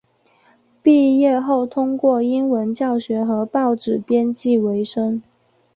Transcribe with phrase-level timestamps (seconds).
[0.81, 5.21] 毕业后通过英文教学和报纸编辑维生。